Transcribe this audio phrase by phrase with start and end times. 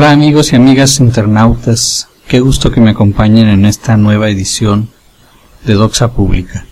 [0.00, 4.88] Hola amigos y amigas internautas, qué gusto que me acompañen en esta nueva edición
[5.66, 6.64] de Doxa Pública,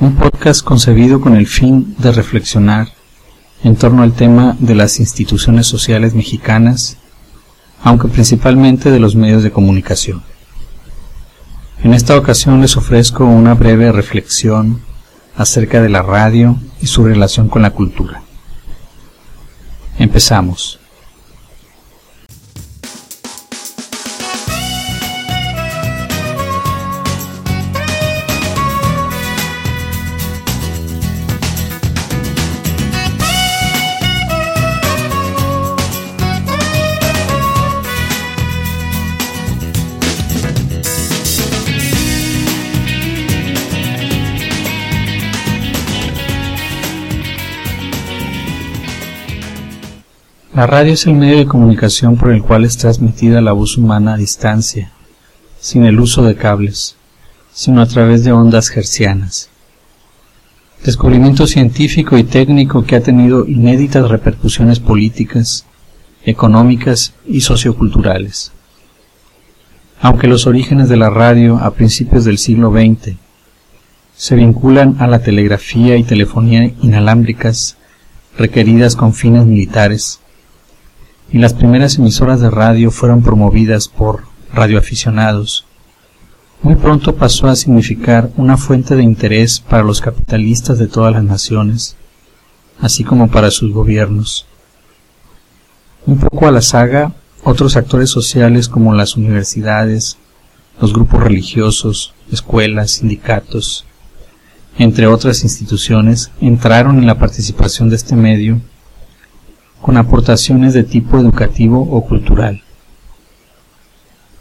[0.00, 2.88] un podcast concebido con el fin de reflexionar
[3.62, 6.96] en torno al tema de las instituciones sociales mexicanas,
[7.84, 10.24] aunque principalmente de los medios de comunicación.
[11.84, 14.82] En esta ocasión les ofrezco una breve reflexión
[15.36, 18.20] acerca de la radio y su relación con la cultura.
[19.96, 20.79] Empezamos.
[50.52, 54.14] La radio es el medio de comunicación por el cual es transmitida la voz humana
[54.14, 54.90] a distancia,
[55.60, 56.96] sin el uso de cables,
[57.52, 59.48] sino a través de ondas hercianas.
[60.84, 65.66] Descubrimiento científico y técnico que ha tenido inéditas repercusiones políticas,
[66.24, 68.50] económicas y socioculturales.
[70.00, 73.14] Aunque los orígenes de la radio a principios del siglo XX
[74.16, 77.76] se vinculan a la telegrafía y telefonía inalámbricas
[78.36, 80.18] requeridas con fines militares,
[81.32, 85.64] y las primeras emisoras de radio fueron promovidas por radioaficionados.
[86.62, 91.24] Muy pronto pasó a significar una fuente de interés para los capitalistas de todas las
[91.24, 91.96] naciones,
[92.80, 94.46] así como para sus gobiernos.
[96.06, 97.12] Un poco a la saga,
[97.44, 100.18] otros actores sociales como las universidades,
[100.80, 103.86] los grupos religiosos, escuelas, sindicatos,
[104.78, 108.60] entre otras instituciones, entraron en la participación de este medio
[109.80, 112.62] con aportaciones de tipo educativo o cultural.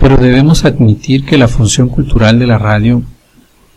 [0.00, 3.02] Pero debemos admitir que la función cultural de la radio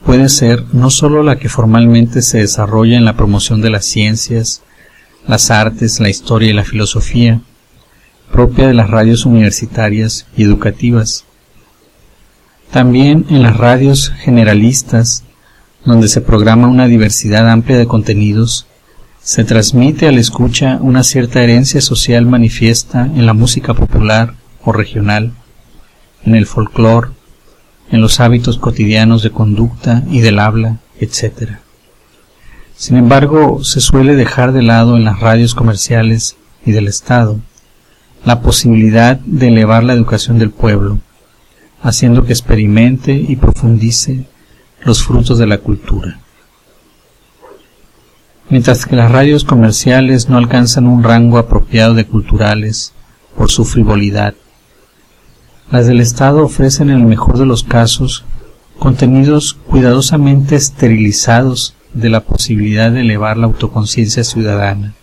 [0.06, 4.62] puede ser no sólo la que formalmente se desarrolla en la promoción de las ciencias,
[5.28, 7.42] las artes, la historia y la filosofía,
[8.32, 11.26] propia de las radios universitarias y educativas.
[12.72, 15.24] También en las radios generalistas,
[15.86, 18.66] donde se programa una diversidad amplia de contenidos
[19.24, 24.34] se transmite al escucha una cierta herencia social manifiesta en la música popular
[24.66, 25.32] o regional,
[26.26, 27.12] en el folclore,
[27.90, 31.52] en los hábitos cotidianos de conducta y del habla, etc.
[32.76, 36.36] Sin embargo, se suele dejar de lado en las radios comerciales
[36.66, 37.40] y del Estado
[38.26, 41.00] la posibilidad de elevar la educación del pueblo,
[41.82, 44.26] haciendo que experimente y profundice
[44.84, 46.23] los frutos de la cultura
[48.54, 52.94] mientras que las radios comerciales no alcanzan un rango apropiado de culturales
[53.36, 54.36] por su frivolidad.
[55.72, 58.26] Las del Estado ofrecen en el mejor de los casos
[58.78, 64.94] contenidos cuidadosamente esterilizados de la posibilidad de elevar la autoconciencia ciudadana.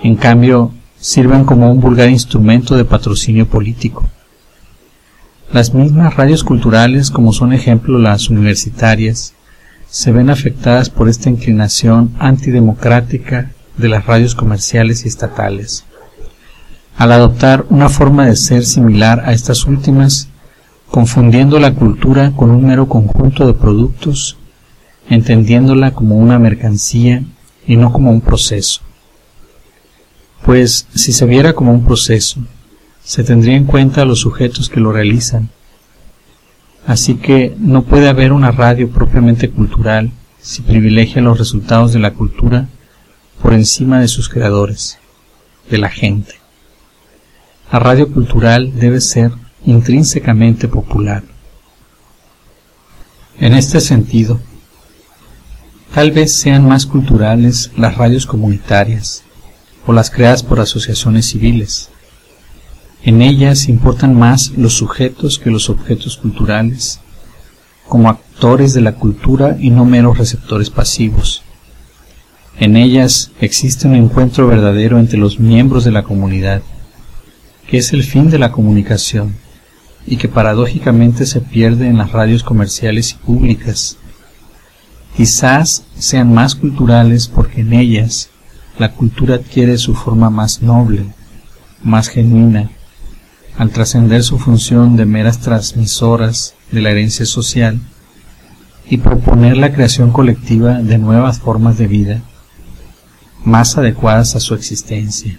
[0.00, 4.06] En cambio, sirven como un vulgar instrumento de patrocinio político.
[5.52, 9.34] Las mismas radios culturales, como son ejemplo las universitarias,
[9.92, 15.84] se ven afectadas por esta inclinación antidemocrática de las radios comerciales y estatales.
[16.96, 20.28] Al adoptar una forma de ser similar a estas últimas,
[20.90, 24.38] confundiendo la cultura con un mero conjunto de productos,
[25.10, 27.22] entendiéndola como una mercancía
[27.66, 28.80] y no como un proceso.
[30.42, 32.40] Pues si se viera como un proceso,
[33.04, 35.50] se tendría en cuenta a los sujetos que lo realizan,
[36.86, 42.12] Así que no puede haber una radio propiamente cultural si privilegia los resultados de la
[42.12, 42.68] cultura
[43.40, 44.98] por encima de sus creadores,
[45.70, 46.34] de la gente.
[47.72, 49.32] La radio cultural debe ser
[49.64, 51.22] intrínsecamente popular.
[53.38, 54.40] En este sentido,
[55.94, 59.22] tal vez sean más culturales las radios comunitarias
[59.86, 61.90] o las creadas por asociaciones civiles,
[63.04, 67.00] en ellas importan más los sujetos que los objetos culturales,
[67.88, 71.42] como actores de la cultura y no meros receptores pasivos.
[72.60, 76.62] En ellas existe un encuentro verdadero entre los miembros de la comunidad,
[77.66, 79.34] que es el fin de la comunicación
[80.06, 83.96] y que paradójicamente se pierde en las radios comerciales y públicas.
[85.16, 88.30] Quizás sean más culturales porque en ellas
[88.78, 91.04] la cultura adquiere su forma más noble,
[91.82, 92.70] más genuina,
[93.56, 97.80] al trascender su función de meras transmisoras de la herencia social
[98.88, 102.22] y proponer la creación colectiva de nuevas formas de vida
[103.44, 105.38] más adecuadas a su existencia.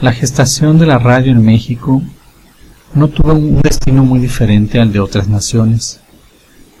[0.00, 2.02] La gestación de la radio en México
[2.94, 6.00] no tuvo un destino muy diferente al de otras naciones,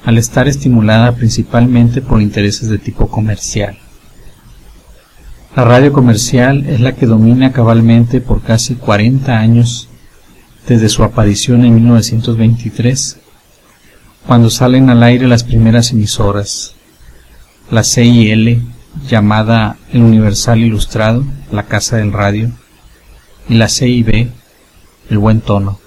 [0.04, 3.76] al estar estimulada principalmente por intereses de tipo comercial.
[5.58, 9.88] La radio comercial es la que domina cabalmente por casi 40 años
[10.68, 13.18] desde su aparición en 1923,
[14.24, 16.76] cuando salen al aire las primeras emisoras,
[17.72, 18.62] la CIL,
[19.10, 22.52] llamada El Universal Ilustrado, la Casa del Radio,
[23.48, 24.30] y la CIB,
[25.10, 25.80] El Buen Tono,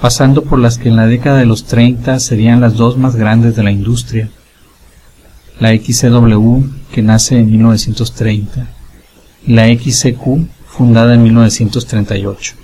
[0.00, 3.56] pasando por las que en la década de los 30 serían las dos más grandes
[3.56, 4.30] de la industria,
[5.58, 8.66] la XCW, que nace en 1930,
[9.46, 12.54] y la XCQ, fundada en 1938.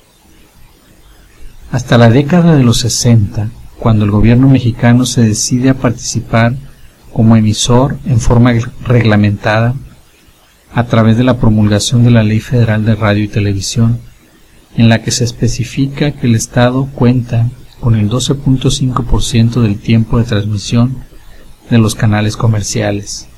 [1.73, 6.55] Hasta la década de los 60, cuando el gobierno mexicano se decide a participar
[7.13, 8.53] como emisor en forma
[8.85, 9.75] reglamentada
[10.73, 13.99] a través de la promulgación de la Ley Federal de Radio y Televisión,
[14.77, 17.49] en la que se especifica que el Estado cuenta
[17.81, 20.99] con el 12.5% del tiempo de transmisión
[21.71, 23.29] de los canales comerciales.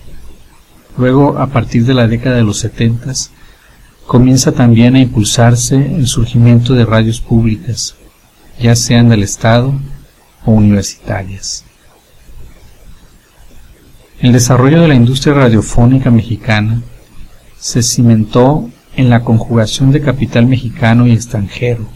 [0.99, 3.13] Luego, a partir de la década de los 70,
[4.07, 7.95] comienza también a impulsarse el surgimiento de radios públicas,
[8.59, 9.73] ya sean del Estado
[10.45, 11.65] o universitarias.
[14.21, 16.83] El desarrollo de la industria radiofónica mexicana
[17.61, 21.87] se cimentó en la conjugación de capital mexicano y extranjero.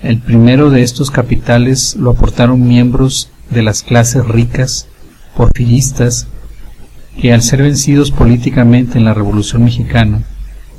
[0.00, 4.86] El primero de estos capitales lo aportaron miembros de las clases ricas
[5.36, 6.28] porfiristas
[7.20, 10.22] que al ser vencidos políticamente en la Revolución Mexicana,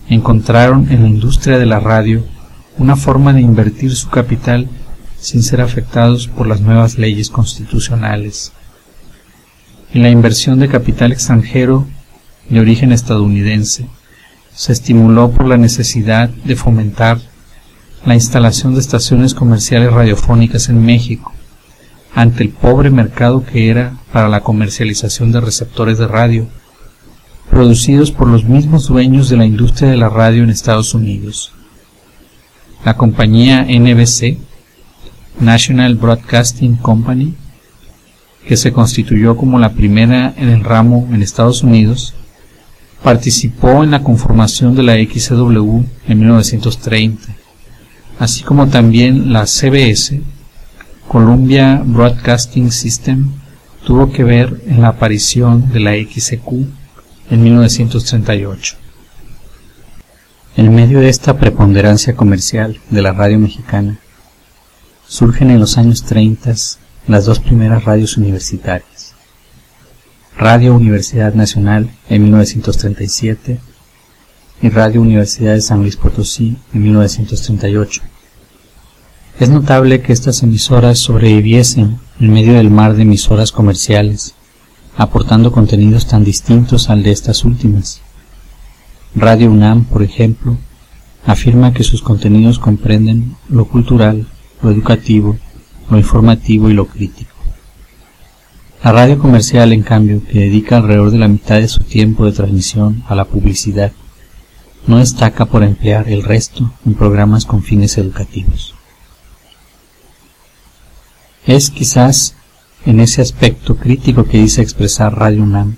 [0.09, 2.23] encontraron en la industria de la radio
[2.77, 4.67] una forma de invertir su capital
[5.17, 8.51] sin ser afectados por las nuevas leyes constitucionales.
[9.93, 11.87] En la inversión de capital extranjero
[12.49, 13.87] de origen estadounidense,
[14.53, 17.19] se estimuló por la necesidad de fomentar
[18.05, 21.33] la instalación de estaciones comerciales radiofónicas en México,
[22.15, 26.47] ante el pobre mercado que era para la comercialización de receptores de radio,
[27.49, 31.51] producidos por los mismos dueños de la industria de la radio en Estados Unidos.
[32.85, 34.37] La compañía NBC,
[35.41, 37.35] National Broadcasting Company,
[38.47, 42.13] que se constituyó como la primera en el ramo en Estados Unidos,
[43.03, 47.35] participó en la conformación de la XW en 1930,
[48.19, 50.21] así como también la CBS
[51.15, 53.31] Columbia Broadcasting System
[53.85, 56.67] tuvo que ver en la aparición de la XQ
[57.29, 58.75] en 1938.
[60.57, 63.97] En medio de esta preponderancia comercial de la radio mexicana,
[65.07, 66.53] surgen en los años 30
[67.07, 69.13] las dos primeras radios universitarias.
[70.37, 73.61] Radio Universidad Nacional en 1937
[74.61, 78.01] y Radio Universidad de San Luis Potosí en 1938
[79.39, 84.33] es notable que estas emisoras sobreviviesen en medio del mar de emisoras comerciales,
[84.95, 88.01] aportando contenidos tan distintos al de estas últimas.
[89.13, 90.55] Radio UNAM, por ejemplo,
[91.25, 94.25] afirma que sus contenidos comprenden lo cultural,
[94.61, 95.35] lo educativo,
[95.89, 97.31] lo informativo y lo crítico.
[98.83, 102.31] La radio comercial, en cambio, que dedica alrededor de la mitad de su tiempo de
[102.31, 103.91] transmisión a la publicidad,
[104.87, 108.74] no destaca por emplear el resto en programas con fines educativos.
[111.47, 112.35] Es quizás
[112.87, 115.75] en ese aspecto crítico que dice expresar Radio UNAM,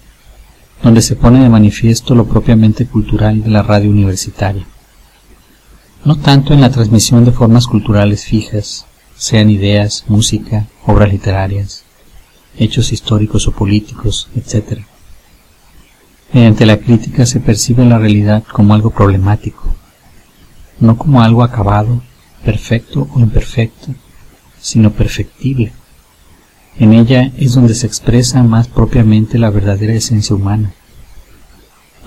[0.82, 4.66] donde se pone de manifiesto lo propiamente cultural de la radio universitaria.
[6.06, 8.86] No tanto en la transmisión de formas culturales fijas,
[9.18, 11.84] sean ideas, música, obras literarias,
[12.58, 14.80] hechos históricos o políticos, etc.
[16.32, 19.66] Mediante la crítica se percibe la realidad como algo problemático,
[20.80, 22.02] no como algo acabado,
[22.46, 23.94] perfecto o imperfecto,
[24.60, 25.72] sino perfectible.
[26.80, 30.74] En ella es donde se expresa más propiamente la verdadera esencia humana,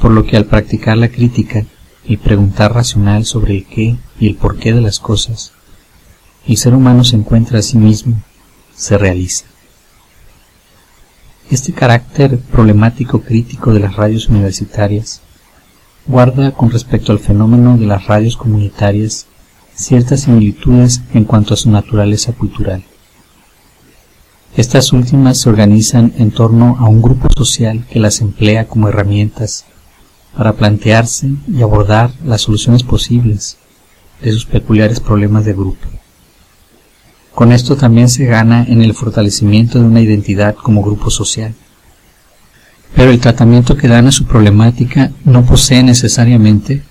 [0.01, 1.65] por lo que al practicar la crítica
[2.05, 5.53] y preguntar racional sobre el qué y el porqué de las cosas,
[6.47, 8.21] el ser humano se encuentra a sí mismo,
[8.75, 9.45] se realiza.
[11.51, 15.21] Este carácter problemático crítico de las radios universitarias
[16.07, 19.27] guarda con respecto al fenómeno de las radios comunitarias
[19.81, 22.85] ciertas similitudes en cuanto a su naturaleza cultural.
[24.57, 29.65] Estas últimas se organizan en torno a un grupo social que las emplea como herramientas
[30.37, 33.57] para plantearse y abordar las soluciones posibles
[34.21, 35.87] de sus peculiares problemas de grupo.
[37.35, 41.55] Con esto también se gana en el fortalecimiento de una identidad como grupo social.
[42.95, 46.83] Pero el tratamiento que dan a su problemática no posee necesariamente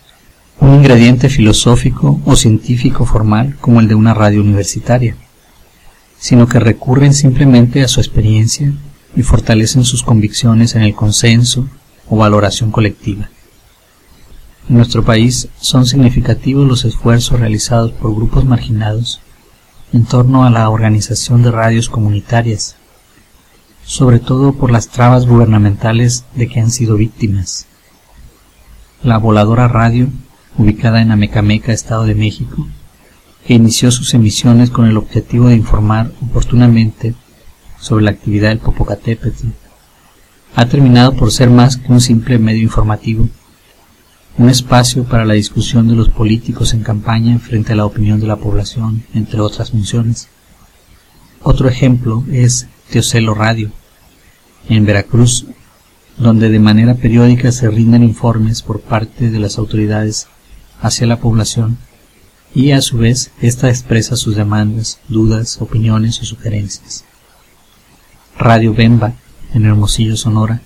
[0.61, 5.15] un ingrediente filosófico o científico formal como el de una radio universitaria,
[6.17, 8.73] sino que recurren simplemente a su experiencia
[9.15, 11.67] y fortalecen sus convicciones en el consenso
[12.09, 13.29] o valoración colectiva.
[14.69, 19.21] En nuestro país son significativos los esfuerzos realizados por grupos marginados
[19.93, 22.75] en torno a la organización de radios comunitarias,
[23.83, 27.65] sobre todo por las trabas gubernamentales de que han sido víctimas.
[29.01, 30.09] La Voladora Radio,
[30.57, 32.67] ubicada en Amecameca, Estado de México,
[33.45, 37.15] que inició sus emisiones con el objetivo de informar oportunamente
[37.79, 39.47] sobre la actividad del Popocatépetl,
[40.55, 43.29] ha terminado por ser más que un simple medio informativo,
[44.37, 48.27] un espacio para la discusión de los políticos en campaña frente a la opinión de
[48.27, 50.29] la población, entre otras funciones.
[51.41, 53.71] Otro ejemplo es Teocelo Radio,
[54.67, 55.45] en Veracruz,
[56.17, 60.27] donde de manera periódica se rinden informes por parte de las autoridades
[60.81, 61.77] hacia la población
[62.53, 67.05] y a su vez ésta expresa sus demandas, dudas, opiniones o sugerencias.
[68.37, 69.13] Radio Bemba,
[69.53, 70.61] en Hermosillo, Sonora,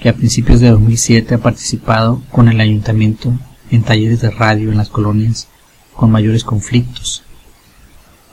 [0.00, 3.32] que a principios de 2007 ha participado con el ayuntamiento
[3.70, 5.48] en talleres de radio en las colonias
[5.94, 7.22] con mayores conflictos,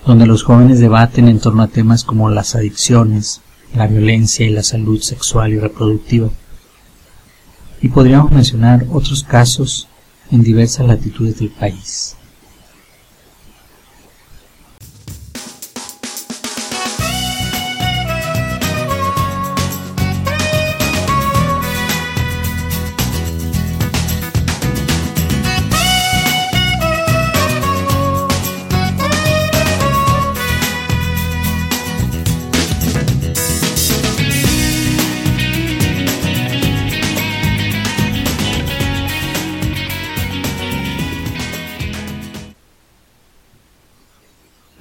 [0.06, 3.42] donde los jóvenes debaten en torno a temas como las adicciones,
[3.76, 6.30] la violencia y la salud sexual y reproductiva.
[7.82, 9.88] Y podríamos mencionar otros casos
[10.32, 12.17] en diversas latitudes del país.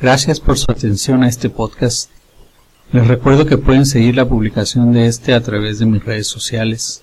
[0.07, 2.11] Gracias por su atención a este podcast.
[2.93, 7.03] Les recuerdo que pueden seguir la publicación de este a través de mis redes sociales.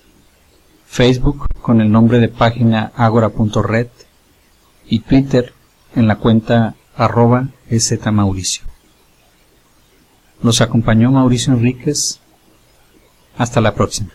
[0.86, 3.88] Facebook con el nombre de página agora.red
[4.88, 5.52] y Twitter
[5.94, 7.50] en la cuenta arroba
[8.10, 8.64] Mauricio.
[10.42, 12.20] Los acompañó Mauricio Enríquez.
[13.36, 14.12] Hasta la próxima.